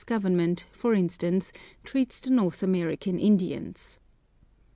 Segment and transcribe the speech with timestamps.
[0.07, 1.51] Government, for instance,
[1.83, 3.99] treats the North American Indians.